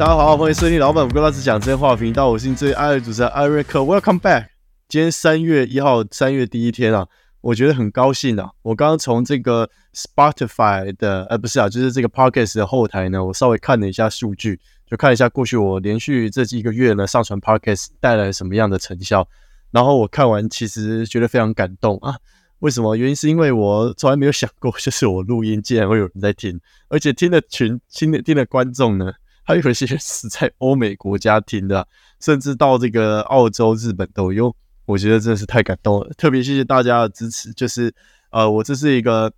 [0.00, 4.46] 大家好，欢迎收听老板不跟老师讲真话频道，我是你最爱的主持人艾瑞克，Welcome back。
[4.88, 7.06] 今天三月一号，三月第一天啊，
[7.42, 8.48] 我觉得很高兴啊。
[8.62, 19.28] 我刚刚从这个 Spotify 的，呃，不是啊，就是这个 Podcast 的后台呢，我稍微看了一下数据，就看一下过去我连续这几个月呢上传 Podcast 带来什么样的成效。
[19.70, 22.14] 然后我看完，其实觉得非常感动啊。
[22.60, 22.96] 为什么？
[22.96, 26.58] 原因是因为我从来没有想过，就是我录音竟然会有人在听，
[26.88, 29.12] 而且听的群、听的听的观众呢。
[29.42, 31.86] 还有一些是在欧美国家听的，
[32.20, 34.54] 甚至到这个澳洲、日本都有。
[34.86, 37.52] 我觉得真的是太感动了，特别谢谢大家的支持。
[37.52, 37.94] 就是
[38.30, 39.32] 呃，我这是一个，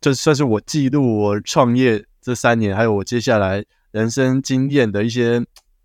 [0.00, 5.40] 这算是我记录我创业这三年，还有我接下来人生经验的一些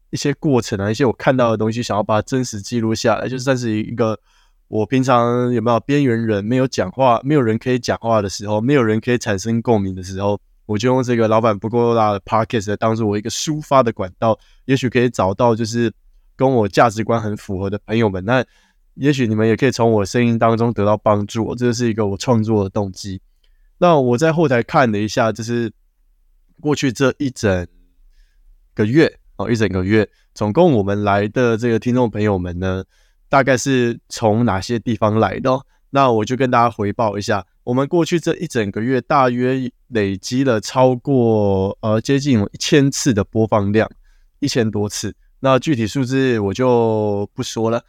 [0.09, 4.19] 一些过程啊，一些我看到的东西，想要把它真实记录下来，就算是一个
[4.67, 10.39] 我平常有没有边缘人，没有讲话，没有人可以讲话的时候，没有人可以产生共鸣的时候。
[10.65, 15.93] 我就用这个老板不够大的 podcast 当做我一个抒发的管道，也许可以找到就是
[16.35, 18.23] 跟我价值观很符合的朋友们。
[18.23, 18.43] 那
[18.93, 21.53] 也许你们也可以从我声音当中得到帮助。
[21.55, 23.21] 这是一个我创作的动机。
[23.77, 25.71] 那我在后台看了一下，就是
[26.61, 27.67] 过去这一整
[28.73, 32.83] 个月哦，一整个月，总共我们来的这个听众朋友们呢，
[33.27, 35.59] 大概是从哪些地方来的？
[35.89, 37.45] 那我就跟大家回报一下。
[37.63, 43.89] 我们过去这一整个月，大约累积了超过呃接近一千次的播放量，
[44.39, 45.15] 一千多次。
[45.39, 47.83] 那具体数字我就不说了，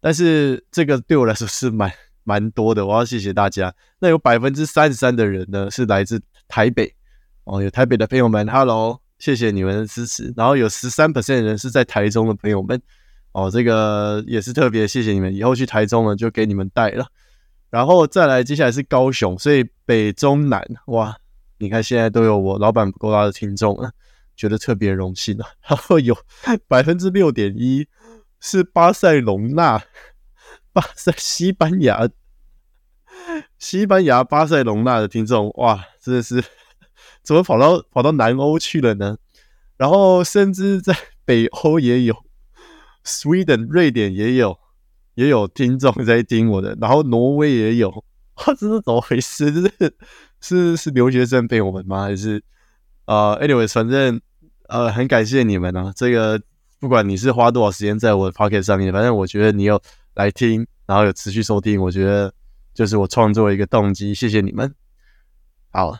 [0.00, 1.90] 但是这个对我来说是蛮
[2.22, 2.84] 蛮多的。
[2.84, 3.74] 我要谢谢大家。
[3.98, 6.94] 那有百分之三十三的人呢是来自台北
[7.44, 10.32] 哦，有台北的朋友们，Hello，谢谢你们的支持。
[10.36, 12.80] 然后有十三 percent 人是在台中的朋友们，
[13.32, 15.34] 哦，这个也是特别谢谢你们。
[15.34, 17.06] 以后去台中了就给你们带了。
[17.74, 21.18] 然后再来，接下来是高雄，所以北中南哇，
[21.58, 23.90] 你看现在都有我老板不够大的听众了，
[24.36, 25.48] 觉得特别荣幸啊。
[25.68, 26.16] 然后有
[26.68, 27.88] 百分之六点一
[28.38, 29.82] 是巴塞隆纳，
[30.72, 32.08] 巴塞西班牙，
[33.58, 36.44] 西班牙巴塞隆纳的听众哇，真的是
[37.24, 39.16] 怎么跑到跑到南欧去了呢？
[39.76, 42.14] 然后甚至在北欧也有
[43.04, 44.60] ，Sweden 瑞典也有。
[45.14, 48.04] 也有听众在听我的，然后挪威也有，
[48.46, 49.50] 这是怎么回事？
[49.72, 49.96] 是
[50.40, 52.02] 是是留学生陪我们吗？
[52.02, 52.42] 还是
[53.06, 54.20] 呃，anyway，反正
[54.68, 55.92] 呃，很感谢你们啊！
[55.94, 56.40] 这个
[56.80, 59.80] 不管你是花多少时间在我的 pocket 上面，反正我觉得你有
[60.14, 62.32] 来听，然后有持续收听，我觉得
[62.74, 64.14] 就是我创作一个动机。
[64.14, 64.74] 谢谢你们。
[65.70, 65.96] 好，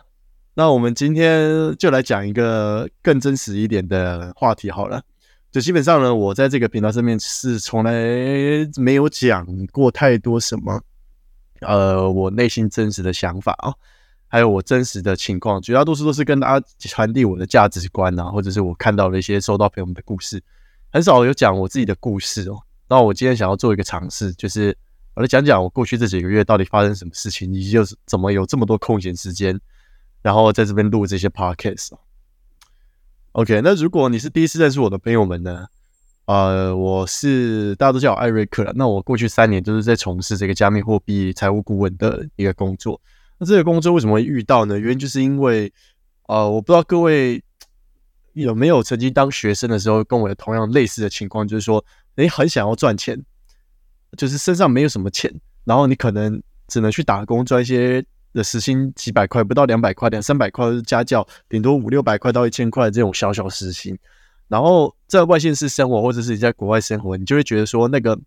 [0.55, 5.03] 那我们今天就来讲一个更真实一点的话题好了。
[5.54, 7.92] 就基本上呢，我在这个频道上面是从来
[8.76, 10.82] 没有讲过太多什么，
[11.60, 13.72] 呃，我内心真实的想法啊，
[14.26, 20.42] 还有我真实的情况，绝大多数都是跟大家传递我的价值观啊，或者是我看到的一些收到朋友们的故事，
[20.91, 22.59] 很少有讲我自己的故事哦。
[22.88, 24.76] 那我今天想要做一个尝试，就是
[25.15, 29.56] 我来讲讲我过去这几个月到底发生什么事情，以及就是怎么有这么多空闲时间，
[30.21, 31.92] 然后在这边录这些 podcast。
[33.34, 35.67] OK，那如果你是第一次认识我的朋友们呢？
[36.27, 38.72] 呃，我是大家都叫我艾瑞克了。
[38.77, 43.00] 那我过去三年都是在从事这个加密货币财务顾问的一个工作。
[43.39, 44.78] 那这个工作为什么会遇到呢？
[44.78, 45.72] 原因就是因为，
[46.28, 47.43] 呃，我不知道各位
[48.34, 51.84] 有没有曾经当学生的时候跟我有同样类似的情况，就是说
[52.15, 53.21] 你很想要赚钱，
[54.16, 55.28] 就是身上没有什么钱，
[55.65, 58.06] 然后你可能只能去打工赚一些。
[58.34, 63.97] 的时薪几百块，不到两百块，两三百块是家教，顶多五六百块到一千块这种小小时薪。
[64.49, 68.19] 然后在外县市生活，或者是你在国外生活，你就会觉得说那个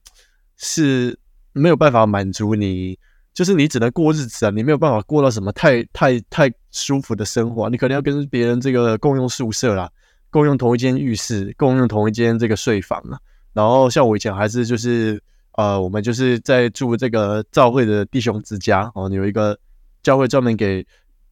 [0.55, 1.17] 是
[1.53, 2.97] 没有办法满足你，
[3.33, 7.69] 就是你只能过日子啊，你没有办法过到什么太太太舒服的生活。
[7.69, 9.87] 你可能要跟别人这个共用宿舍啦，
[10.31, 13.19] 共用同一间浴室，共用同一间这个睡房啊。
[13.53, 15.21] 然后像我以前还是就是
[15.53, 19.57] 呃，我们就是在住这个教会的弟兄之家哦，有一个。
[20.03, 20.85] 教会专门给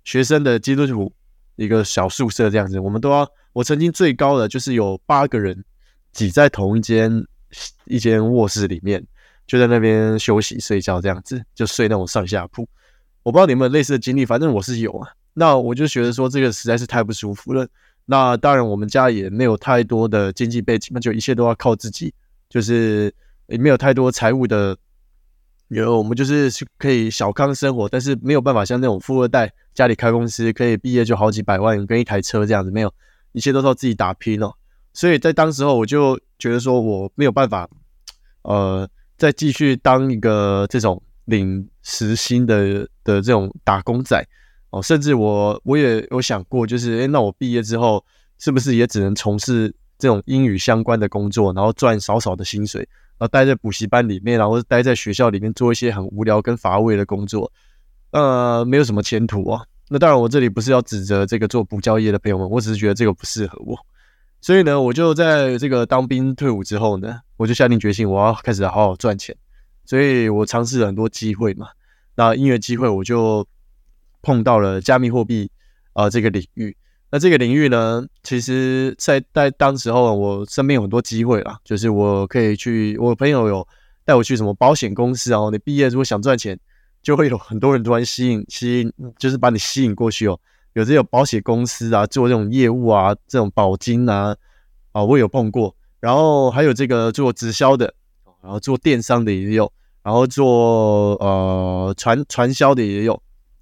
[0.04, 1.12] 学生的基督徒
[1.56, 3.28] 一个小宿舍这样子，我们都要。
[3.54, 5.64] 我曾经最高的就是有八个人
[6.12, 7.26] 挤在同一间
[7.86, 9.02] 一间卧室里面，
[9.48, 12.68] 就在那边休息睡觉这样子，就睡那种上下铺。
[13.24, 15.10] 我不知道你有没有类似的经历，反正我是有啊。
[15.34, 17.66] 那我就觉得说这个实在是太不舒服了。
[18.06, 22.14] 那当然我们家也没有太多的经济背景，那就一切都要靠自己，
[22.50, 23.14] 就是
[23.48, 24.78] 也没有太多财务的。
[25.70, 32.94] 有我们就是可以小康生活，但是没有办法像那种富二代家里开公司，可以毕业就好几百万跟一台车这样子，没有，
[33.32, 34.54] 一切都是要自己打拼哦。
[34.94, 37.68] 所以在当时候我就觉得说我没有办法，
[38.44, 44.24] 呃，再继续当一个这种领时薪的的这种打工仔
[44.70, 44.82] 哦。
[44.82, 48.06] 甚至我我也有想过，就是诶那我毕业之后
[48.38, 57.52] 是不是也只能从事这种英语相关的工作，然后赚少少的薪水，然后待在补习班里面，然后待在学校里面做一些很无聊跟乏味的工作，
[58.12, 59.64] 呃，没有什么前途啊。
[59.90, 63.78] 那当然，我这里不是要指责这个做补教业的朋友们，我只是觉得这个不适合我。
[64.42, 69.36] 所以呢，我就在这个当兵退伍之后呢，我就下定决心，我要开始好好赚钱。
[69.86, 71.68] 所以我尝试了很多机会嘛。
[72.16, 73.48] 那音乐机会，我就
[74.22, 75.50] 碰到了加密货币
[75.94, 76.76] 啊这个领域。
[77.12, 83.68] 那这个领域呢，其实在在当时候，我身边有很多机会啦，就是我可以去，我朋友有
[84.04, 85.40] 带我去什么保险公司啊。
[85.52, 86.60] 你毕业如果想赚钱。
[87.06, 90.40] 就会有很多人突然吸引吸引，就是把你吸引过去哦。
[90.74, 94.36] 有这种保险公司啊，做这种业务啊，这种保金啊，
[94.92, 95.76] 啊，我有碰过。
[96.00, 97.94] 然后还有这个做直销的，
[98.42, 103.14] 然后做电商的也有，然后做呃传传销的也有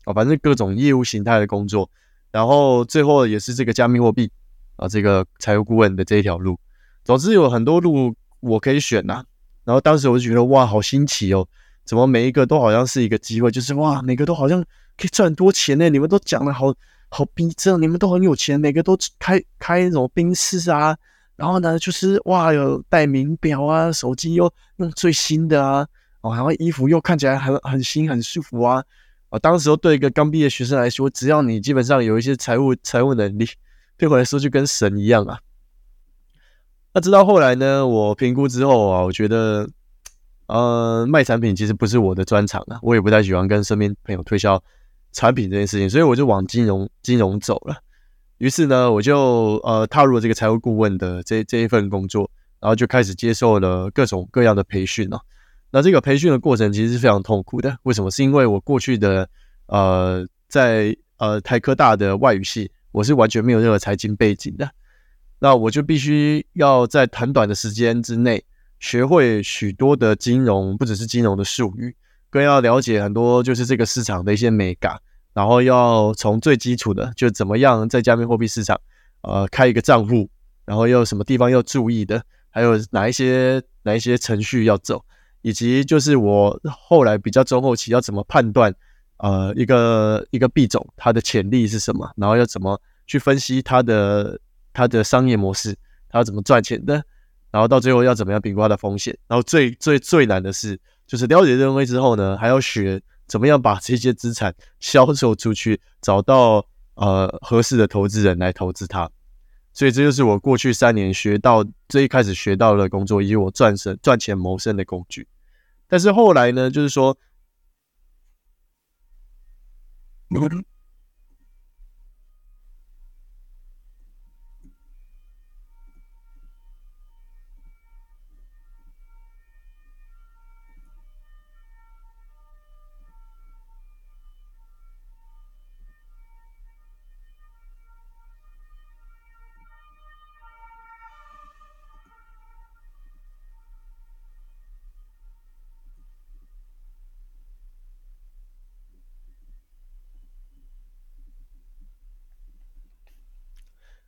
[0.06, 1.90] 啊，反正各种业务形态的工作。
[2.34, 4.30] 然后最后也是这个加密货币
[4.76, 6.60] 啊，这个财务顾问的这一条路。
[7.06, 9.24] 总之有很多路我可以选呐。
[9.64, 11.48] 然后当时我就觉得哇，好新奇哦。
[11.86, 14.62] 怎么每一个都好像是一个机会，就是哇，每个都好像
[14.98, 15.90] 可以赚很多钱呢？
[15.90, 16.74] 你们都讲的好
[17.10, 20.98] 好逼真，你们都很有钱，每个都开开那种宾士啊，
[21.36, 25.86] 然后呢，就是哇，有戴名表啊，手机又用最新的啊，
[26.22, 28.84] 哦，然后衣服又看起来很很新很舒服啊，
[29.34, 33.50] 啊，当时候对一个刚毕业学生来说，只要你基本上有一些财务财务能力，
[33.98, 35.40] 对我来说就跟神一样啊。
[36.94, 39.68] 那直到后来呢，我评估之后啊，我觉得。
[40.48, 44.62] 呃，卖产品其实不是我的专长啊，我也不太喜欢跟身边朋友推销
[45.14, 47.78] 产品这件事情，所以我就往金融金融走了。
[48.40, 52.30] 于是呢，我就呃踏入了这个财务顾问的这这一份工作，
[52.60, 55.22] 然后就开始接受了各种各样的培训哦。
[55.74, 58.12] 那这个培训的过程其实是非常痛苦的，为什么？
[58.12, 59.28] 是因为我过去的
[59.66, 64.70] 呃在呃台科大的外语系，我是完全没有任何财经背景的，
[65.40, 68.46] 那我就必须要在很短的时间之内。
[68.80, 71.96] 学会许多的金融，不只是金融的术语，
[72.30, 75.02] 更要了解很多就是这个市场的一些美感，
[75.34, 78.80] 然后要从最基础的，就怎么样在加密货币市场，
[79.22, 80.30] 呃，开一个账户，
[80.66, 85.04] 然后又什么地方要注意的，还有哪一些哪一些程序要走，
[85.44, 88.74] 以及就是我后来比较中后期要怎么判断，
[89.18, 94.40] 呃，一个一个币种它的潜力是什么，然后要怎么去分析它的
[94.74, 95.78] 它的商业模式，
[96.10, 97.04] 它要怎么赚钱的。
[97.52, 99.16] 然后到最后要怎么样评估它的风险？
[99.28, 106.66] 然后最最最难的是，就是了解这东西之后呢，还要学怎么样把这些资产销售出去，找到
[106.96, 109.08] 呃合适的投资人来投资它。
[109.72, 115.28] 所以这就是我过去三年学到最一开始学到的工作，以及我赚生赚钱谋生的工具。
[115.88, 117.18] 但是后来呢，就是说。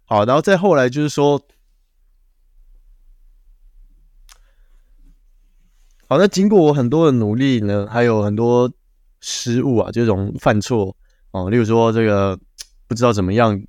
[0.05, 1.41] 好，然后再后来就是说，
[6.07, 8.71] 好，那经过我很多的努力呢，还有很多
[9.19, 10.95] 失误啊，这种犯错
[11.31, 12.39] 哦，例如说这个
[12.88, 13.59] 不知道怎么样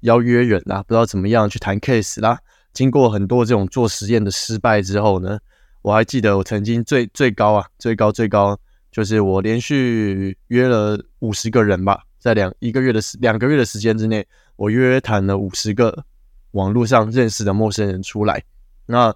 [0.00, 2.38] 邀约人啦，不知道怎么样去谈 case 啦，
[2.74, 5.38] 经过很多这种做实验的失败之后呢，
[5.80, 8.60] 我还记得我曾经最最高啊，最高最高
[8.92, 14.24] 就是我连续约了五十个人吧，在两一个月的时两个月的时间之内。
[14.56, 16.04] 我约谈了五十个
[16.50, 18.44] 网络上认识的陌生人出来。
[18.84, 19.10] 那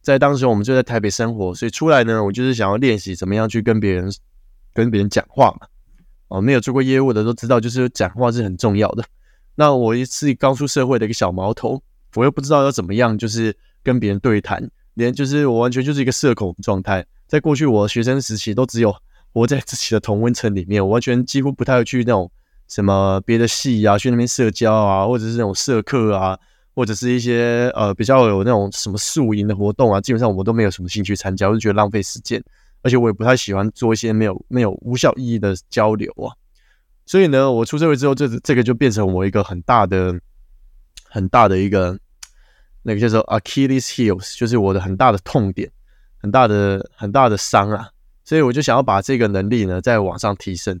[0.00, 4.08] 在当时我们就在台北生活，所以出来呢，我就是想要练习怎么样去跟别人
[4.72, 5.66] 跟别人讲话嘛。
[6.28, 9.04] 哦，没有做过业务的都知道，就是讲话是很重要的。
[9.56, 11.82] 那我一次刚出社会的一个小毛头，
[12.14, 17.04] 我又不知道要怎么样，就是跟别人对谈，连就是我完全就是一个社恐状态。
[17.26, 18.94] 在过去我学生时期，都只有
[19.32, 22.30] 活在自己的同温层里面，我完全几乎不太会去那种。
[22.74, 26.36] 什么别的系啊，去那边社交啊，或者是那种社课啊，
[26.74, 32.42] 或者是一些呃比较有那种什么宿营的活动啊，基本上我都没有什么兴趣参加，我就觉得浪费时间，
[32.82, 36.34] 而且我也不太喜欢做一些没有没有无效意义的交流啊。
[37.06, 40.18] 所以呢，我出社会之后，这这个就变成我一个很大的
[41.08, 41.96] 很大的一个
[42.82, 45.70] 那个叫做 Achilles heels，就是我的很大的痛点，
[46.20, 47.90] 很大的很大的伤啊。
[48.24, 50.80] 所以我就想要把这个能力呢，再往上提升。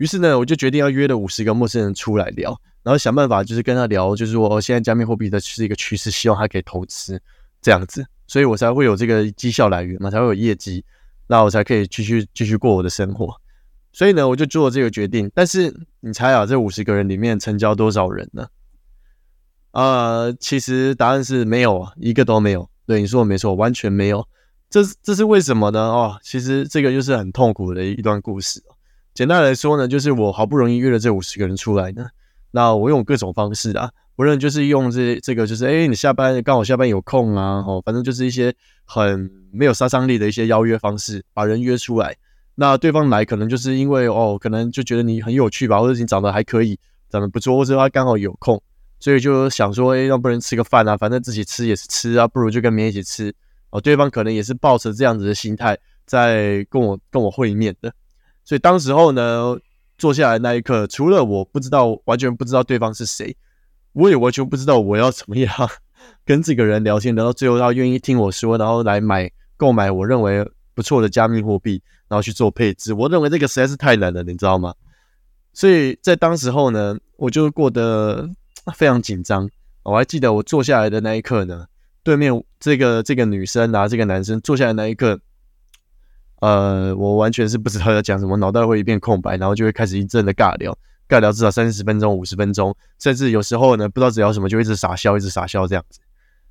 [0.00, 2.58] 于是呢，我就决定要约了五十个陌生人出来聊。
[2.82, 7.20] 然后想办法就是跟他聊，就是说现在加密货币的是一个趋势，希望他可以投资
[7.60, 10.82] 这样子，所以我才会有这个绩效来源嘛，才会有业绩，
[11.26, 13.38] 那我才可以继续继续过我的生活。
[13.92, 15.30] 所以呢，我就做了这个决定。
[15.34, 18.46] 但是你猜啊，这五十个人里面成交多少人呢？
[19.72, 22.66] 呃，其实答案是没有，一个都没有。
[22.86, 24.26] 对，你说的没错，完全没有。
[24.70, 25.78] 这这是为什么呢？
[25.78, 28.62] 哦，其实这个就是很痛苦的一段故事。
[29.20, 32.06] 简单来说呢，就是我好不容易约了这五十个人出来呢，
[32.52, 38.50] 那我用各种方式啊，无论就是用这这个，就是哎，你下班刚好下班有空啊，哦，反正就是一些
[38.86, 42.16] 很没有杀伤力的一些邀约方式，把人约出来。
[42.54, 46.78] 那对方来可能就是因为哦，可能就觉得你很有趣吧，或者你长得还可以，
[47.10, 48.58] 长得不错，或者他刚好有空，
[49.00, 53.30] 所以就想说，哎，要不然吃个饭啊，反正自己吃也是吃啊，不如就跟别人一起吃
[53.68, 53.78] 哦。
[53.78, 57.92] 对方可能也是抱着这样子的心态在跟我跟我会面的，
[58.50, 59.56] 所以当时候呢，
[59.96, 63.36] 坐下来那一刻，除了我不知道，完全不知道对方是谁，
[63.92, 65.54] 我也完全不知道我要怎么样
[66.24, 71.80] 跟这个人聊天，聊到最后他愿意听我说，然后来买购买我认为不错的加密货币。
[72.08, 74.74] 然后去做配置，我认为这个实在是太难了，你知道吗？
[75.52, 78.28] 所以在当时候呢，我就过得
[78.74, 79.48] 非常紧张。
[79.84, 81.66] 我还记得我坐下来的那一刻呢，
[82.02, 85.20] 对面这个这个女生啊，这个男生坐下来那一刻，
[86.40, 90.76] 呃，我完全是不知道要讲什么，脑袋会一片空白，然后就会开始一阵的尬聊，
[91.08, 96.00] 尬聊至少三十分钟、五十分钟，甚至有时候呢，不知道聊什么就一直傻笑，一直傻笑这样子。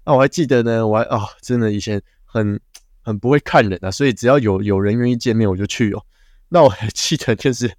[0.06, 2.60] 那我还记得呢，我还啊，真的以前很。
[3.02, 6.06] 很不会看人啊，所以只要有有人愿意见面，我就去哦。
[6.50, 7.74] 那我还记得，就是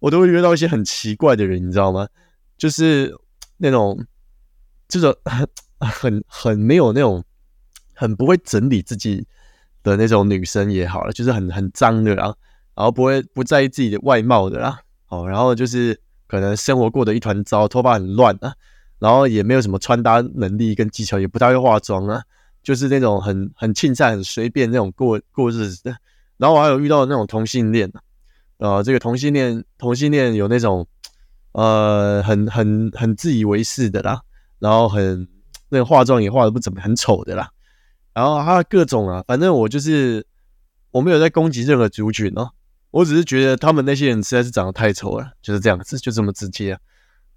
[0.00, 2.08] 我都会约到一些很奇怪的人，你知道吗？
[2.56, 3.14] 就是
[3.58, 4.04] 那种
[4.88, 5.14] 这种
[5.78, 7.22] 很很没有那种
[7.94, 9.24] 很不会整理自己
[9.82, 12.34] 的那种女生也好了，就是很很脏的啦，
[12.74, 18.54] 然后不会不在意自己的外貌的啦，哦，然后就是可能生活过得一团糟，头发很乱啊，
[18.98, 22.22] 然后也没有什么穿搭能力跟技巧，也不太会化妆啊。
[22.62, 25.96] 就是那种很很轻善、很随便那种过过日子的，
[26.36, 27.92] 然后我还有遇到那种同性恋
[28.58, 30.86] 呃，这个同性恋同性恋有那种
[31.50, 34.20] 呃很很很自以为是的啦，
[34.60, 35.26] 然后很
[35.70, 37.50] 那个化妆也化的不怎么很丑的啦，
[38.14, 40.26] 然后他各种啊，反正我就是
[40.90, 42.50] 我没有在攻击任何族群哦，
[42.90, 46.78] 我只是觉得他们那些人实在是长得太丑了，就是这样子，就这么直接，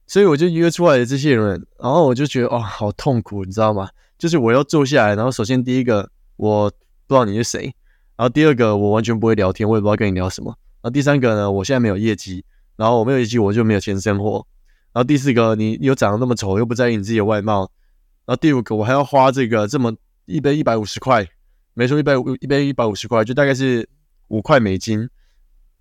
[0.06, 3.90] 所以我就约出来的这些人，然后我就觉得哇，好痛苦，你知道吗？
[4.18, 6.70] 就是我要坐下来，然后首先第一个我
[7.08, 7.74] 不知道你是谁，
[8.18, 10.50] 然后第二个我完全不会聊天，我也不知道跟你聊什么，
[10.82, 12.44] 然后第三个呢，我现在没有业绩，
[12.76, 14.46] 然后我没有业绩我就没有钱生活，
[14.92, 17.72] 然后第四个你又长得那么丑，又不在意你自己的外貌，
[18.26, 19.94] 然后第五个我还要花这个这么
[20.26, 21.28] 一杯一百五十块，
[21.74, 23.88] 没错，一百五一杯一百五十块，就大概是
[24.28, 25.10] 五块美金，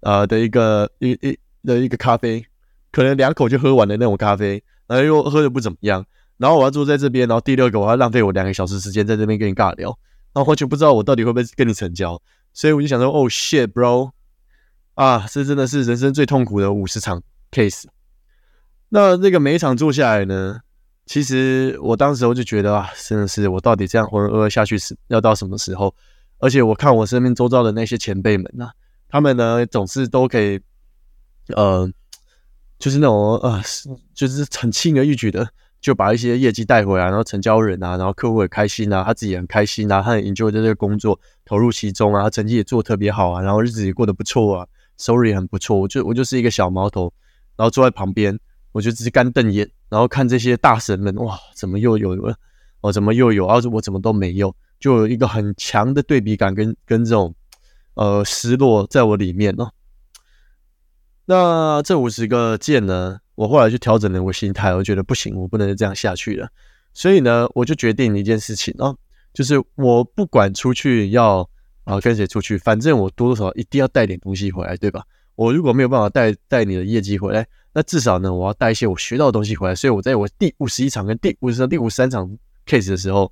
[0.01, 2.45] 呃的一个一一的一个咖啡，
[2.93, 6.05] 可能两口就喝完的那种咖啡，然后又喝的不怎么样。
[6.37, 9.97] 然后我要坐在这边，然后第六个我要浪费我两个小时时间在这边跟你尬聊，
[10.33, 12.21] 然后完全不知道我到底会不会跟你成交，
[12.53, 14.11] 所以我就想说，哦，shit bro，
[14.95, 17.23] 啊，这真的是人生最痛苦的五十场
[17.53, 17.85] case。
[18.89, 20.61] 那那个每一场坐下来呢，
[21.07, 25.95] 其实我当时我就觉得啊，真的是我到底这样浑浑噩噩下去是要到什么时候？
[26.39, 28.71] 而且我看我身边周遭的那些前辈们呐，
[29.09, 30.61] 他们呢总是都可以，
[31.49, 31.91] 呃，
[32.79, 33.63] 就是那种呃，
[34.15, 35.49] 就是很轻而易举的。
[35.81, 45.79] 就把一些业绩带回来，然后成交人啊，然后客户也开心啊，他自己也很开心啊，他很 enjoy 这个工作，投入其中啊，他成绩也做特别好啊，然后日子也过得不错啊，收入也很不错。
[45.79, 47.13] 我就我就是一个小毛头，
[47.55, 48.41] 然后坐在旁边，
[48.75, 52.35] 我就只是干瞪眼，然后看这些大神们，哇，怎么又有了？
[52.81, 53.47] 哦，怎么又有？
[53.47, 57.33] 而且我怎么都没有，就有一个很强的对比感跟跟这种
[57.95, 59.71] 呃失落在我里面哦。
[61.27, 63.21] 那这五十个键呢？
[63.37, 66.49] 我后来就调整了我心态，我觉得不行，我不能这样下去了。
[66.93, 68.97] 所以呢，我就决定一件事情哦，
[69.33, 71.49] 就是我不管出去要
[71.85, 75.05] 啊跟谁出去，反正我多多少少一定要带点东西回来，对吧？
[75.37, 79.75] 我如果没有办法带带你的业绩回来，那至少呢，我要带一些我学到的东西回来。
[79.75, 83.31] 所以我在我第五十一场跟第五十场、第五十三场 case 的时候，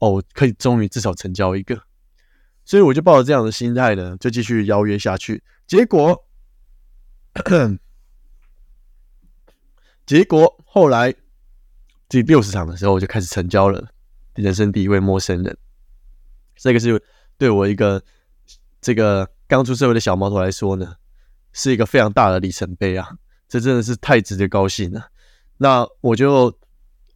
[0.00, 1.80] 哦，可以终于至少成交一个。
[2.64, 5.42] 所以我就抱着这样的心态呢，就继续邀约下去。
[5.66, 6.24] 结果。
[10.04, 11.14] 结果后来
[12.08, 13.90] 第六十场的时候，我就开始成交了
[14.34, 15.56] 人生第一位陌生人。
[16.56, 17.00] 这个是
[17.36, 18.02] 对我一个
[18.80, 20.96] 这个刚出社会的小毛头来说呢，
[21.52, 23.18] 是一个非常大的里程碑啊！
[23.48, 25.06] 这真的是太值得高兴了。
[25.56, 26.52] 那我就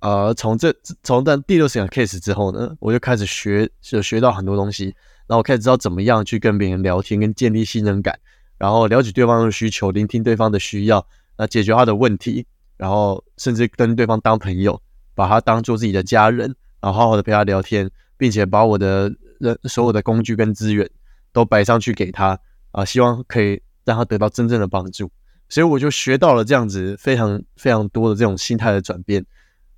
[0.00, 4.86] 呃从这从但第六十场 case 之后呢，我就开始学，就学到很多东西，
[5.26, 8.18] 然后我开始知道怎么样去跟别人聊天，跟建立信任感，
[8.58, 12.46] 然后了解对方的需求，聆听对方的需要，那解决他的问题。
[12.78, 14.80] 然后甚至跟对方当朋友，
[15.14, 20.90] 把他当做自己的家人，然后好好的陪他聊天，并且把我的人所有的工具跟资源
[21.32, 22.36] 都摆上去给他
[22.72, 25.08] 啊，希望可以让他得到真正的帮助。
[25.52, 29.22] 所以我就学到了这样子非常非常多的这种心态的转变。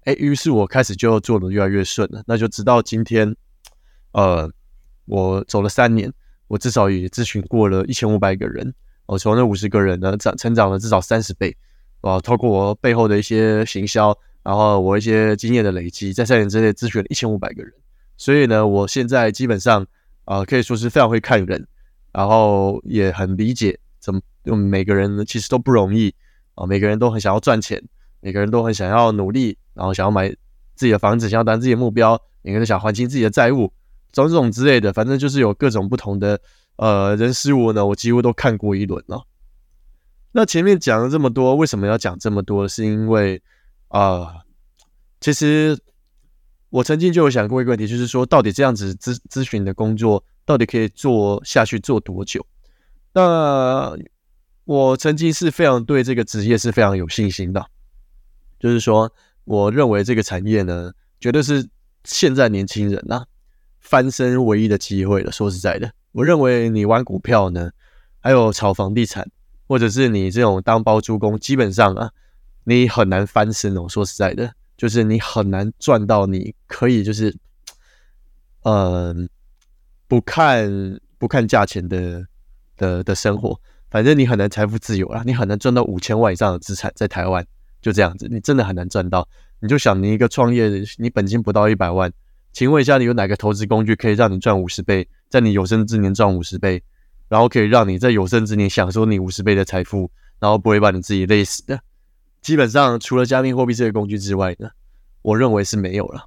[0.05, 2.23] 哎，于是我开始就做的越来越顺了。
[2.29, 3.35] 那就直到今天，
[4.13, 4.49] 呃，
[5.07, 6.13] 我走了三年，
[6.47, 8.73] 我至少也咨询过了一千五百个人。
[9.07, 11.57] 我从那五十个人呢，长成长了至少三十倍。
[12.03, 17.73] 啊，透过我背后的一些行销，然后我一些经验的累积，在三年之内咨询了一千五百个人，
[18.17, 19.85] 所以呢，我现在基本上
[20.25, 21.67] 啊，可以说是非常会看人，
[22.13, 26.15] 然后也很理解怎么每个人其实都不容易
[26.55, 27.83] 啊，每个人都很想要赚钱，
[28.21, 30.29] 每个人都很想要努力，然后想要买
[30.75, 33.73] 自己的房子，想要达自己的目标，每个人都想还清自己的债务，
[34.13, 36.41] 种种之类的，反正就是有各种不同的
[36.77, 39.25] 呃人事物呢，我几乎都看过一轮了。
[40.33, 42.67] 那前面讲了这么多，为什么要讲这么多？
[42.67, 43.41] 是因为
[43.89, 44.41] 啊，
[45.21, 45.79] 其实
[46.71, 52.45] 我曾经就有想过一个问题，就是说，到底这样子咨咨询的工作，到底可以做下去做多久？
[53.13, 53.97] 那
[54.65, 57.67] 我曾经是非常对这个职业是非常有信心的，
[58.59, 59.13] 就是说，
[59.45, 61.69] 我认为这个产业呢，绝对是
[62.05, 63.25] 现在年轻人呐
[63.81, 65.31] 翻身唯一的机会了。
[65.31, 67.71] 说实在的，我认为你玩股票呢，
[68.21, 69.31] 还有炒房地产。
[69.67, 72.11] 或者是你这种当包租公，基本上啊，
[72.65, 73.89] 你很难翻身哦。
[73.89, 77.35] 说实在的，就是你很难赚到你可以就是，
[78.65, 79.27] 嗯，
[80.07, 82.27] 不看不看价钱的
[82.77, 83.59] 的的生活，
[83.95, 87.47] 反正你很难财富自由啊，你很难赚到五千万以上的资产在台湾，
[87.81, 89.29] 就这样子，你真的很难赚到。
[89.61, 92.13] 你就想你一个创业，你本金不到一百万，
[92.53, 96.83] 请问一下，你有哪个投资工具可以让你赚五十倍，在你有生之年赚五十倍？
[97.29, 100.11] 然后可以让你在有生之年享受你五十倍的财富，
[100.41, 101.79] 然后不会把你自己累死的。
[102.43, 104.69] 基本上除了加密货币这个工具之外呢，
[105.23, 106.25] 我认为是没有了。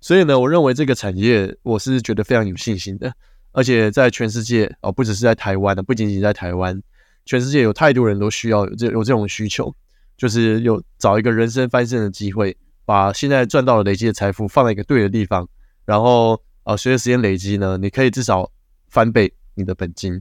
[0.00, 3.12] 所以呢，我认为这个产业我是觉得非常有信心的。
[3.52, 6.82] 而且在全世界哦，不只是在台湾的，不仅仅在台湾，
[7.24, 9.74] 全世界有太多人都需要有这有这种需求，
[10.16, 15.48] 就是有找一个人生翻身的机会，把现在赚到的累积的财富放在一个对的地方，
[15.84, 18.50] 然后呃，随着时间累积呢，你可以至少
[18.88, 19.32] 翻倍。
[19.56, 20.20] 你的本金，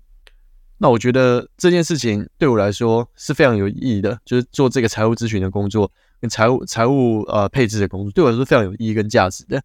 [0.78, 9.60] 那我觉得这件事情对我来说是非常有意义的，就是做这个财务咨询的工作跟财务财务呃配置的工作，对我来说非常有意义跟价值的。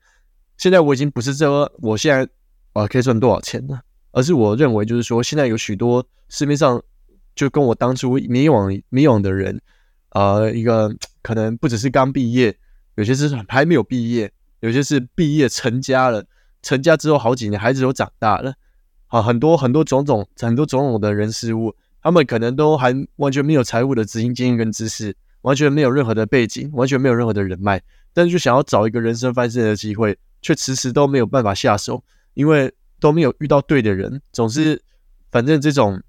[0.57, 2.27] 现在我已经不是说我现在
[2.73, 3.79] 啊可以赚多少钱了，
[4.13, 6.83] 而是我认为就是说现在有许多市面上
[7.39, 9.61] 就跟我当初迷惘迷惘的人，
[10.11, 12.53] 呃，一个 可能不只是刚毕业，
[12.97, 16.25] 有些是还没有毕业，有些是毕业成家了，
[16.63, 18.55] 成家之后好几年孩子都长大了。
[19.07, 27.81] 好，很多很多种种很多种种的人事物，他们可能都还完全没有财务的执行经验跟知识，完全没有任何的背景，完全没有任何的人脉，
[28.13, 32.03] 但是就想要找一个人生翻身的机会，却迟迟都没有办法下手，
[32.35, 34.83] 因为都没有遇到对的人，总是
[35.31, 36.03] 反正这种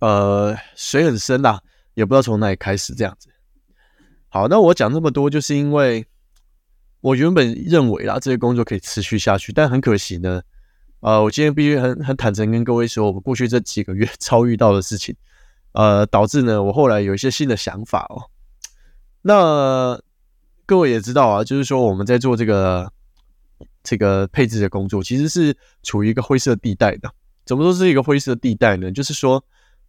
[0.00, 1.58] 呃水很深呐，
[1.94, 3.28] 也不知道从哪里开始这样子。
[4.28, 6.06] 好，那我讲这么多，就是因为
[7.00, 10.42] 我原本认为啦，这个工作可以持续下去，但很可惜呢。
[11.00, 15.14] 呃，我今天必须很很坦诚跟各位说，我们过去这几个月 遭遇到的事情，
[15.72, 18.30] 呃，导致呢，我后来有一些新的想法哦。
[19.20, 20.00] 那
[20.66, 22.90] 各位也知道啊，就是说我们在做这个
[23.82, 27.10] 这个配置的工作，其实是处于一个灰色地带的。
[27.44, 28.90] 怎么说是一个灰色地带呢？
[28.90, 29.44] 就是说，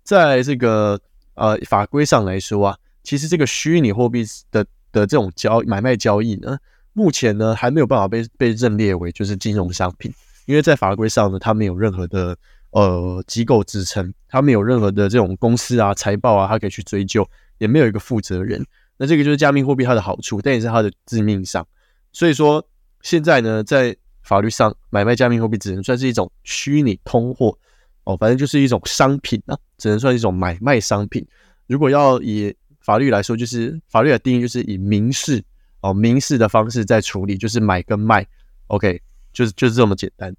[0.05, 0.97] 在这个
[1.33, 4.63] 呃法规上来说啊，其实这个虚拟货币的
[4.93, 6.57] 的这种交买卖交易呢，
[6.93, 10.13] 目前呢还没有办法被被认列为就是金融商品。
[10.45, 12.37] 因为在法规上呢，它没有任何的
[12.69, 18.63] 呃机构支撑，它没有任何的这种公司啊、财报啊，它可以去追究，也没有一个负责人。
[18.97, 21.67] 那这个就是加密货币它的好处，但也是它的致命伤。
[22.13, 22.63] 所以说
[23.01, 27.57] 现在呢，在法律上买卖加密货币只能算是一种虚拟通货
[28.05, 31.27] 哦，反正就是一种商品啊，只能算一种买卖商品。
[31.67, 35.43] 如果要以法律来说，就是法律的定义就是以民事
[35.81, 38.25] 哦民事的方式在处理，就是买跟卖。
[38.67, 39.01] OK。
[39.35, 40.33] 就是就是这么简单。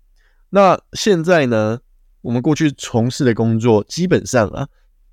[0.49, 1.79] 那现在呢，
[2.23, 4.67] 我们过去从事的工作，基本上啊，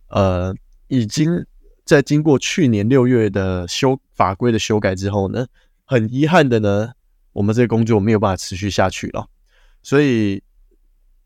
[0.07, 0.55] 呃，
[0.87, 1.45] 已经
[1.83, 5.45] 在经过去年六月的修法规的修改之后呢，
[5.83, 6.93] 很遗憾的呢，
[7.33, 9.27] 我们这个工作没有办法持续下去了。
[9.81, 10.41] 所以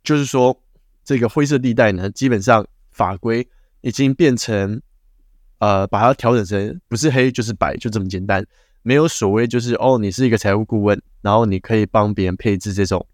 [0.03, 0.59] 就是说，
[1.07, 3.47] 这个灰色地带呢，基本上法规
[3.79, 4.81] 已经变成
[5.59, 8.45] 呃，把它调整成不是黑就是白，就这么简单。
[8.81, 13.07] 没有所谓，就是哦，你是一个财务顾问，然后你可以帮别人配置这种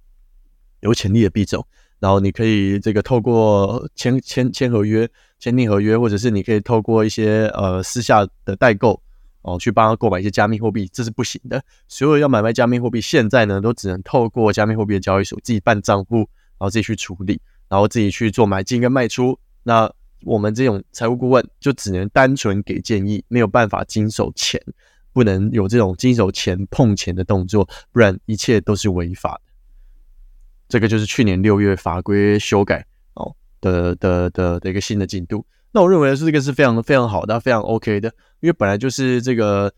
[0.79, 1.63] 有潜力的币种，
[1.99, 8.99] 然后你可以这个透过签签签合约、签订合约，或者是你可以透过一些呃私下的代购
[9.43, 11.63] 哦去帮他购买一些加密货币，这是不行的。
[11.87, 17.39] 所有要买卖加密货币，现在呢都只能透过加密货币的交易所自己办账户，然后自己去处理，
[17.73, 19.35] 然后自己去做买进跟卖出。
[19.63, 24.61] 那我们这种财务顾问就只能单纯给建议，没有办法经手钱，
[25.11, 29.51] 不能有这种经手钱碰钱的动作，不然一切都是违法的。
[30.69, 35.43] 这个就是去年六月法规修改哦的的的的一个新的进度。
[35.71, 38.07] 那我认为是这个是非常非常好的，非常 OK 的，
[38.41, 39.73] 因为本来就是这个，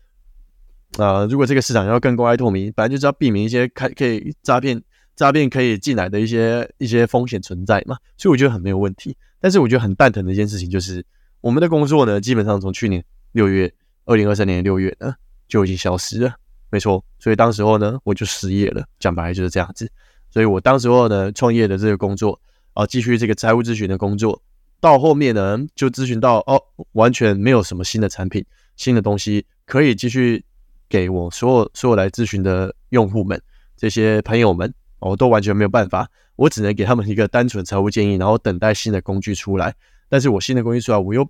[0.98, 4.82] 呃，如果这个市场要更公开透明，本来就是要避免一些开可以诈骗
[5.16, 9.16] 诈骗可以进来的一些一些风险存在嘛，所以我觉得很没有问题。
[9.40, 11.04] 但是我觉得很蛋疼的一件事情就是，
[11.40, 13.02] 我们的工作呢，基本上从去年
[13.32, 13.72] 六月，
[14.04, 15.14] 二零二三年六月呢
[15.48, 16.34] 就已经消失了，
[16.70, 17.02] 没错。
[17.18, 19.90] 所以当时候呢，我就失业了，讲白了就是这样子。
[20.30, 22.38] 所以我当时候呢，创业的这个工作
[22.74, 24.42] 啊，继续这个财务咨询的工作。
[24.78, 28.44] 到后面呢，就咨询到哦，完全没有什么新的产品、
[28.76, 30.44] 新的东西可以继续
[30.88, 33.40] 给我所有所有来咨询的用户们、
[33.76, 39.74] 这些朋友们，我都完全没有办法，我只能给他们一个单纯财务建议，然后等待新的工具出来。
[40.08, 41.28] 但是我新的工具出来，我又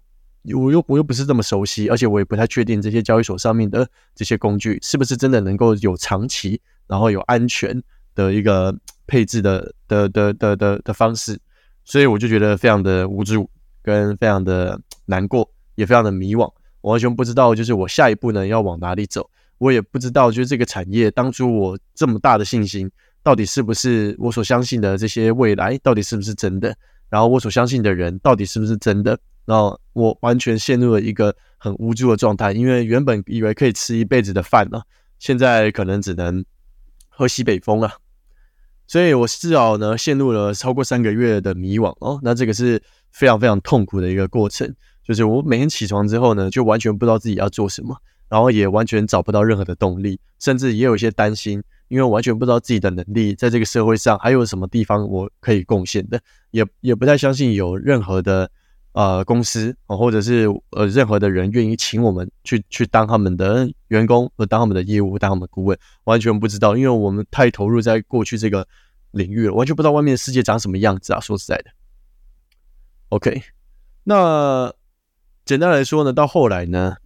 [0.54, 7.82] 我又我又不是这么熟悉，而且我也不太确定这些交易所上面的这些工具是不是真的能够有长期，然后有安全
[8.14, 8.76] 的一个
[9.06, 11.38] 配置的的的的的的方式。
[11.84, 13.48] 所以我就觉得非常的无助，
[13.82, 16.52] 跟非常的难过，也非常的迷惘。
[16.80, 19.28] 我完全不知道，就是我下一步呢要往哪里走。
[19.58, 22.90] 我也不知道，就是这个产业当初我这么大的信心，
[23.26, 26.72] 到底是不是我所相信的这些未来，到底是不是真的？
[27.08, 29.18] 然后我所相信的人，到底是不是真的？
[29.44, 34.80] 然后我完全陷入了一个很无助的状态，因为原本以为可以吃一辈子的饭呢，
[35.18, 36.44] 现在可能只能
[37.08, 37.90] 喝西北风了。
[38.86, 47.96] 所以我至少呢陷入了超过三个月的迷惘哦，那这个是非常非常痛苦的一个过程，就是我每天起床之后呢，就完全不知道自己要做什么，
[48.28, 56.20] 然后也完全找不到任何的动力，甚至也有一些担心，因为完全不知道自己的能力在这个社会上还有什么地方我可以贡献的，
[56.50, 58.50] 也也不太相信有任何的。
[58.98, 68.66] 呃，公司哦，或者是呃，任何的人愿意请我们去去当他们的员工，或当他们的业务，当他们的顾问，完全不知道，因为我们太投入在过去这个
[69.10, 71.20] 领域了，完全不知道外面的世界长什么样子啊！
[71.20, 71.64] 说实在的
[73.10, 73.42] ，OK，
[74.04, 74.72] 那
[75.44, 76.96] 简单来说呢，到后来呢，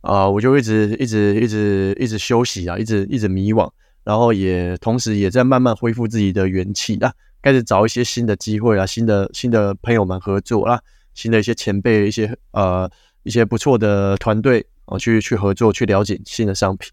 [0.00, 3.70] 啊，我就一直一直一直一直休息啊，一直一直迷惘，
[4.04, 7.12] 然后也同时也在慢慢恢复自己的元气啊。
[7.40, 10.80] 开始找一些新的机会啊，新的新的朋友们合作啊，
[11.14, 12.90] 新的一些前辈，一些呃
[13.22, 16.90] 一些不错的团队啊，去去合作，去了解新的商品。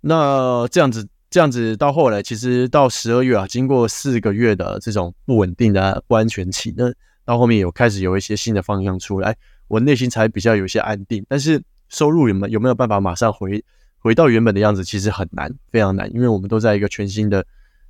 [0.00, 6.92] 那这样子这样子到后来，其实到十二月啊，经过四个月的这种不稳定的不安全期，那
[7.24, 9.36] 到后面有开始有一些新的方向出来，
[9.66, 11.26] 我内心才比较有些安定。
[11.28, 13.64] 但是收入有没有没有办法马上回
[13.98, 17.44] 回到原本的样子，其实很难，非常难，因为我们都在一个全新的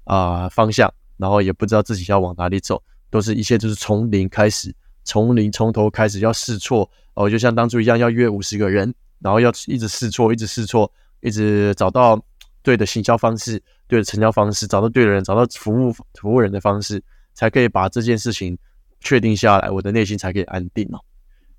[0.04, 0.92] 啊方向。
[1.18, 4.70] 然后也不知道自己要往哪里走，都是一切都是从零开始，
[5.02, 12.22] 从零从头开始要试错哦，就像当初一样要约五十个人，然后要一直试错，一直试错，一直找到
[12.62, 18.54] 对的行销方式，对的成交方式，找到对的人，找到服务服务人的方式，才可以把这件事情
[19.00, 21.00] 确定下来，我的内心才可以安定哦。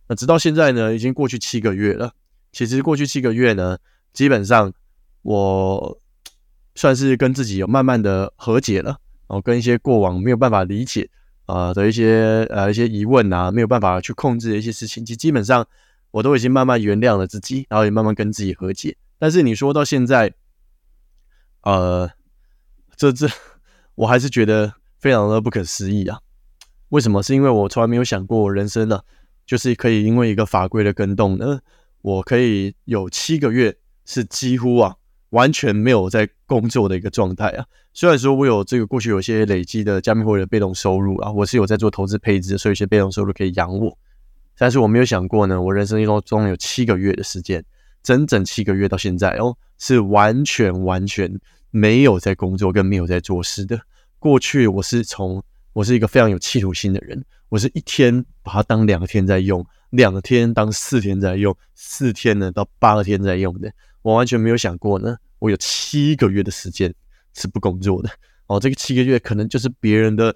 [0.07, 2.11] 那直到现在呢，已经过去七个月了。
[2.51, 3.77] 其实过去七个月呢，
[4.13, 4.73] 基本上
[5.21, 5.99] 我
[6.75, 8.99] 算是跟自己有慢慢的和解了。
[9.29, 11.09] 然后跟一些过往没有办法理解
[11.47, 15.67] 啊的一些呃一些疑问啊，没有办法去控制的一些事情，其实基本上
[16.11, 18.95] 我都已经慢慢原谅了自己，然后也慢慢跟自己和解。
[19.19, 20.33] 但是你说到现在，
[21.63, 22.09] 呃，
[22.95, 23.27] 这这
[23.95, 26.21] 我还是觉得非常的不可思议啊！
[26.87, 27.21] 为什么？
[27.21, 29.01] 是因为我从来没有想过，我人生呢，
[29.45, 31.59] 就是可以因为一个法规的更动呢，
[32.01, 34.95] 我可以有七个月是几乎啊。
[35.31, 37.65] 完全没有在工作的一个状态啊！
[37.93, 43.97] 虽然说我有这个过去有些累积的加密货币的被动收入啊，我是有在做投资配置，所以一些被动收入可以养我。
[44.57, 47.61] 但是我没有想过呢，我人生当中有七个月的时间，
[48.01, 51.29] 整整七个月到现在哦，是完全完全
[51.71, 53.77] 没有在工作跟没有在做事的。
[54.19, 55.43] 过去我是从
[55.77, 63.71] 我是一个非常有企图心的人，我是一天把它当两天在用，两天当四天在用，四天呢到八天在用的。
[64.01, 66.91] 我完全没有想过呢，我有七个月的时间
[67.35, 68.09] 是不工作的
[68.47, 68.59] 哦。
[68.59, 70.35] 这个七个月可能就是别人的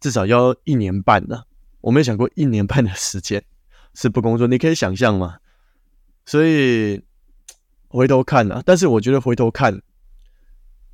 [0.00, 1.42] 至少要一年半呢。
[1.82, 3.44] 我没有想过一年半的时间
[3.92, 5.36] 是不工作，你可以想象吗？
[6.24, 6.98] 所以
[7.88, 9.82] 回头看呢，但是我觉得回头看，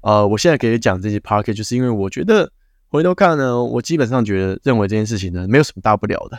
[0.01, 2.53] 啊，我现在可以讲这些 p a r k 就是因为我觉得
[2.95, 6.39] 回头看呢，我基本上觉得认为这件事情呢没有什么大不了的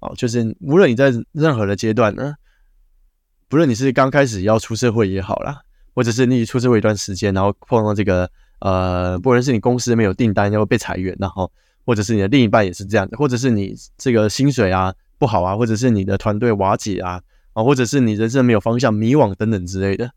[0.00, 0.12] 哦。
[0.14, 2.34] 就是无论你在任何的阶段呢。
[3.48, 5.60] 不论你是刚开始要出社会也好啦，
[5.94, 11.50] 或者是你出社会一段时间，然后碰到这个呃，不论是你公司没有订单要被裁员，然后
[11.86, 17.22] 或者是你的另一半也是这样的，或者是你这个薪水啊不好啊，或者是你的团队瓦解啊
[17.54, 20.10] 啊，或者是你人生没有方向、迷惘等等之类的。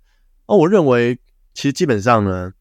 [0.47, 1.17] 哦我认为
[1.53, 2.51] 其实基本上呢，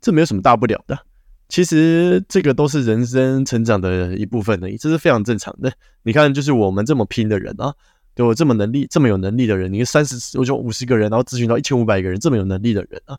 [0.00, 0.98] 这没有什么大不了的。
[1.48, 5.72] 其实这个都是人生成长的一部分而已，这是非常正常的。
[6.02, 7.72] 你看，就是我们这么拼的人啊，
[8.14, 13.16] 对我这么能力、这么有能力的人，你三十，我就五十个人，然后咨询到一千五百个人，这么有能力的人啊，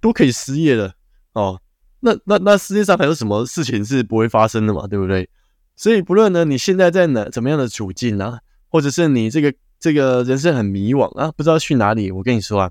[0.00, 0.92] 都可以失业了
[1.32, 1.60] 哦。
[2.00, 4.86] 那那那世界上还有什么事情是不会发生的嘛？
[4.86, 5.28] 对不对？
[5.76, 12.70] 所以不论呢，你现在在哪怎么样的处境啊，或者是你这个这个人生很迷惘啊，不知道去哪里，我跟你说啊，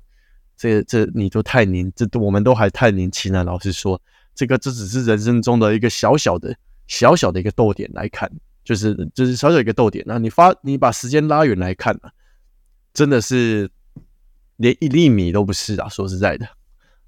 [0.58, 4.00] 这这你都太年，这我们都还太年轻了，老实说。
[4.38, 8.32] 这个这只是人生中的一个小小的、小小的一个逗点来看，
[8.64, 10.06] 就是就是小小一个逗点。
[10.08, 12.12] 那你发你把时间拉远来看啊，
[12.94, 13.68] 真的是
[14.58, 15.90] 连一粒米都不是啊！
[15.90, 16.48] 说实在的，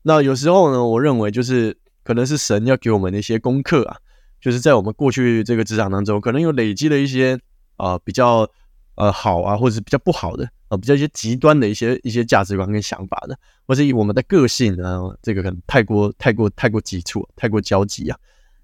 [0.02, 3.98] 那有时候呢，我认为就是可能是神要给我们的一些功课啊，
[4.42, 7.39] 就是在我们过去这个职场当中，可能有累积了一些
[7.78, 8.50] 啊比较
[8.96, 10.50] 呃好啊，或者是比较不好的。
[10.69, 18.17] 啊，比较一些极端的一些一些价值观跟想法的，或者以我们的个性呢，这个可能太过太过太过急促，太过焦急啊，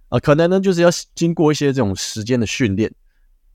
[0.10, 2.94] 啊，可能呢就是要经过一些这种时间的训练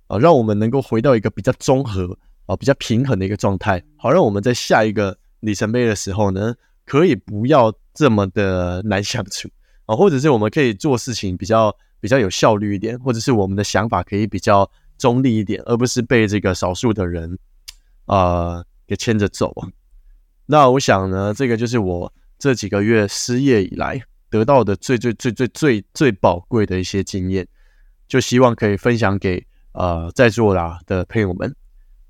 [0.08, 6.52] 啊，让我们能够回到一个比较综合啊、比较平衡的一个状态，好让我们在下一个里程碑的时候呢，
[6.84, 9.48] 可以不要这么的难相处
[9.86, 17.38] 啊，或者是我们可以做事情比较比较有效率一点，或者是我们的想法可以比较中立一点，而不是被这个少数的人。
[18.06, 19.68] 啊，给牵着走啊！
[20.46, 27.46] 那我想呢，这个就是我这几个月失业以来得到的最最最最最最宝贵的一些经验，
[28.08, 31.54] 就希望可以分享给呃在座啦的朋友们。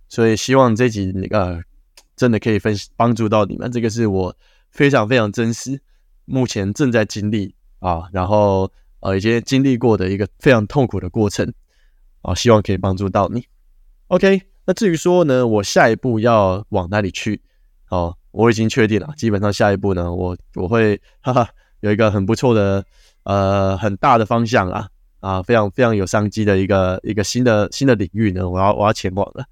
[0.08, 1.60] 所以希望这集呃
[2.16, 3.70] 真的可以分帮助到你们。
[3.70, 4.34] 这个是我
[4.70, 5.80] 非常非常真实，
[6.24, 11.52] 目前正在经历啊，然后呃已经经历过的一个非常痛苦的过程
[12.22, 13.44] 啊，希望可以帮助到你。
[14.08, 14.49] OK。
[14.70, 17.42] 那至于说呢，我下一步要往哪里去？
[17.88, 21.48] 哦，我已经确定了，基本上下一步呢，我我会哈哈
[21.80, 22.84] 有一个很不错的
[23.24, 24.86] 呃很大的方向啊
[25.18, 29.44] 啊，非常非常有商机的一个一个新的新的领域呢，我要我要前往了。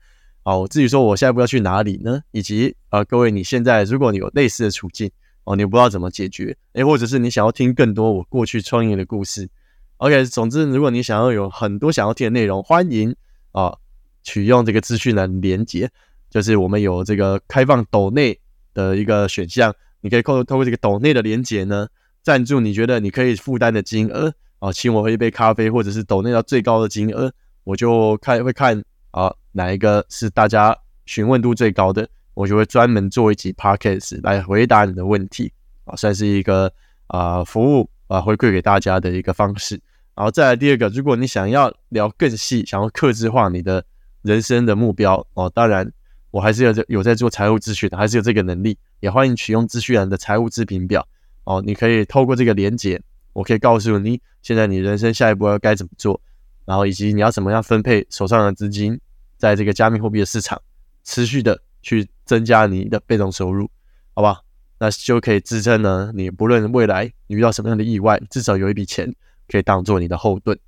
[0.45, 2.21] 好，我至于说我下一步要去哪里呢？
[2.31, 5.11] 以及呃，各位你现在如果你有类似的处境
[5.43, 9.51] 哦，你不知道怎么解决，诶，或者是你想要听更多我过去创业的故事
[9.97, 13.17] ，OK，总之如果你想要有很多想要听的内容，欢迎
[13.51, 13.77] 啊。
[14.23, 15.91] 取用这个资讯的连接，
[16.29, 18.39] 就是我们有这个开放抖内
[18.75, 21.89] 的一个选项，你可以透透过这个抖内的连接呢，
[22.23, 27.33] 赞助你觉得你可以负担的金额啊，请我喝一杯咖啡，或者是抖内到最高的金额，
[27.65, 30.77] 我就看会看啊哪一个是大家
[31.07, 35.51] 询问度最高的，我就会专门做一集 podcast 来回答你的问题
[35.85, 36.71] 啊，算是一个
[37.07, 39.81] 啊服务啊回馈给大家的一个方式。
[40.15, 43.83] 然后再来第二个，如果你想要聊更细，想要克制化你的。
[44.29, 45.91] 人生的目标哦，当然
[46.31, 51.09] 我还是有有在做财务咨询的，还是有这个能力，也欢迎取用资讯人的财务咨评表
[51.45, 51.63] 哦。
[51.65, 53.01] 你可以透过这个连接，
[53.33, 56.21] 我可以告诉你现在你人生下一步要该怎么做，
[56.67, 59.01] 然后以及你要怎么样分配手上的资金，
[59.39, 60.61] 在这个加密货币的市场
[61.05, 63.71] 持续的去增加你的被动收入，
[64.13, 64.43] 好吧？
[64.79, 69.11] 那就可以支撑呢，你不论未来你遇到什么样的意外，至少有一笔钱
[69.49, 70.59] 可以当做你的后盾。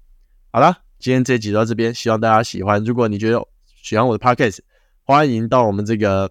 [0.50, 0.78] 好了。
[1.00, 2.84] 今天这集到这边，希望大家喜欢。
[2.84, 3.42] 如果你觉得
[3.82, 4.58] 喜欢我的 podcast，
[5.02, 6.30] 欢迎到我们这个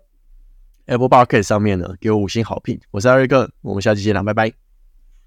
[0.86, 2.80] Apple Podcast 上面呢，给我五星好评。
[2.92, 4.69] 我是艾瑞克，我们下期见啦，拜拜。